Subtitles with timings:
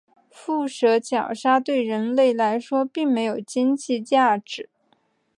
[0.31, 4.67] 腹蛇角鲨对人类来说并没有经济价值。